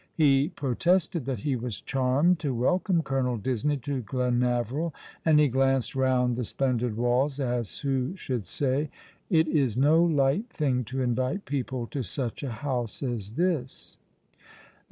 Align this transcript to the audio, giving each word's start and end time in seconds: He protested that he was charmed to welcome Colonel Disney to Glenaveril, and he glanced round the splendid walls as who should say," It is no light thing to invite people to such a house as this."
He 0.15 0.49
protested 0.55 1.25
that 1.25 1.41
he 1.41 1.55
was 1.55 1.79
charmed 1.79 2.39
to 2.39 2.55
welcome 2.55 3.03
Colonel 3.03 3.37
Disney 3.37 3.77
to 3.85 4.01
Glenaveril, 4.01 4.95
and 5.23 5.39
he 5.39 5.47
glanced 5.47 5.93
round 5.93 6.35
the 6.35 6.43
splendid 6.43 6.97
walls 6.97 7.39
as 7.39 7.81
who 7.81 8.15
should 8.15 8.47
say," 8.47 8.89
It 9.29 9.47
is 9.47 9.77
no 9.77 10.03
light 10.03 10.49
thing 10.49 10.83
to 10.85 11.03
invite 11.03 11.45
people 11.45 11.85
to 11.85 12.01
such 12.01 12.41
a 12.41 12.49
house 12.49 13.03
as 13.03 13.33
this." 13.33 13.99